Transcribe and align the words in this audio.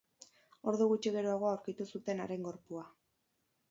Ordu 0.71 0.87
gutxi 0.93 1.13
geroago 1.17 1.51
aurkitu 1.51 1.89
zuten 1.97 2.27
haren 2.27 2.51
gorpua. 2.51 2.87